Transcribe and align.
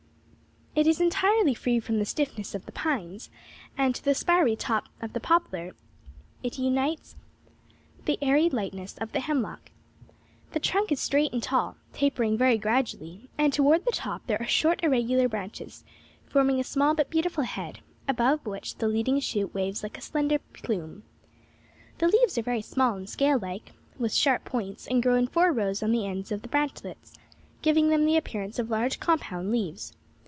'It 0.73 0.87
is 0.87 1.01
entirely 1.01 1.53
free 1.53 1.81
from 1.81 1.99
the 1.99 2.05
stiffness 2.05 2.55
of 2.55 2.65
the 2.65 2.71
pines, 2.71 3.29
and 3.77 3.93
to 3.93 4.01
the 4.05 4.15
spiry 4.15 4.55
top 4.55 4.87
of 5.01 5.11
the 5.11 5.19
poplar 5.19 5.75
it 6.43 6.57
unites 6.57 7.17
the 8.05 8.17
airy 8.21 8.49
lightness 8.49 8.97
of 8.99 9.11
the 9.11 9.19
hemlock. 9.19 9.69
The 10.53 10.61
trunk 10.61 10.89
is 10.93 11.01
straight 11.01 11.33
and 11.33 11.43
tall, 11.43 11.75
tapering 11.91 12.37
very 12.37 12.57
gradually, 12.57 13.29
and 13.37 13.51
toward 13.51 13.83
the 13.83 13.91
top 13.91 14.25
there 14.27 14.39
are 14.41 14.47
short 14.47 14.81
irregular 14.81 15.27
branches, 15.27 15.83
forming 16.29 16.57
a 16.57 16.63
small 16.63 16.95
but 16.95 17.09
beautiful 17.09 17.43
head, 17.43 17.79
above 18.07 18.45
which 18.45 18.77
the 18.77 18.87
leading 18.87 19.19
shoot 19.19 19.53
waves 19.53 19.83
like 19.83 19.97
a 19.97 20.01
slender 20.01 20.39
plume.' 20.53 21.03
The 21.97 22.07
leaves 22.07 22.37
are 22.37 22.43
very 22.43 22.61
small 22.61 22.95
and 22.95 23.09
scale 23.09 23.37
like, 23.37 23.73
with 23.99 24.13
sharp 24.13 24.45
points, 24.45 24.87
and 24.87 25.03
grow 25.03 25.15
in 25.15 25.27
four 25.27 25.51
rows 25.51 25.83
on 25.83 25.91
the 25.91 26.07
ends 26.07 26.31
of 26.31 26.43
the 26.43 26.47
branchlets, 26.47 27.13
giving 27.61 27.89
them 27.89 28.05
the 28.05 28.15
appearance 28.17 28.57
of 28.57 28.69
large 28.69 29.01
compound 29.01 29.51
leaves. 29.51 29.91